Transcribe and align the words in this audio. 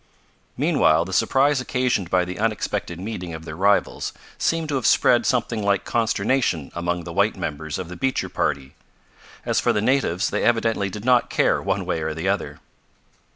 Meanwhile 0.57 1.05
the 1.05 1.13
surprise 1.13 1.61
occasioned 1.61 2.09
by 2.09 2.25
the 2.25 2.39
unexpected 2.39 2.99
meeting 2.99 3.35
of 3.35 3.45
their 3.45 3.55
rivals 3.55 4.13
seemed 4.39 4.67
to 4.69 4.75
have 4.77 4.87
spread 4.87 5.27
something 5.27 5.61
like 5.61 5.85
consternation 5.85 6.71
among 6.73 7.03
the 7.03 7.13
white 7.13 7.37
members 7.37 7.77
of 7.77 7.87
the 7.87 7.95
Beecher 7.95 8.27
party. 8.27 8.73
As 9.45 9.59
for 9.59 9.71
the 9.71 9.79
natives 9.79 10.31
they 10.31 10.41
evidently 10.41 10.89
did 10.89 11.05
not 11.05 11.29
care 11.29 11.61
one 11.61 11.85
way 11.85 12.01
or 12.01 12.15
the 12.15 12.27
other. 12.27 12.61